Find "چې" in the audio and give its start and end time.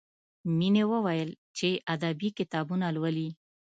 1.57-1.69